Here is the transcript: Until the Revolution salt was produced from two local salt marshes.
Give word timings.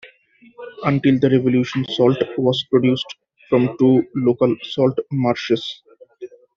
Until 0.83 1.19
the 1.19 1.29
Revolution 1.29 1.85
salt 1.85 2.17
was 2.35 2.63
produced 2.71 3.05
from 3.47 3.77
two 3.77 4.03
local 4.15 4.55
salt 4.63 4.97
marshes. 5.11 5.83